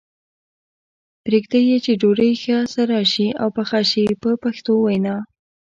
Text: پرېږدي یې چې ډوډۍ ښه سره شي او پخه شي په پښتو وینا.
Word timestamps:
پرېږدي 1.23 1.61
یې 1.69 1.77
چې 1.85 1.91
ډوډۍ 2.01 2.31
ښه 2.41 2.57
سره 2.75 2.97
شي 3.11 3.27
او 3.41 3.47
پخه 3.57 3.81
شي 3.91 4.05
په 4.21 4.29
پښتو 4.43 4.73
وینا. 4.85 5.15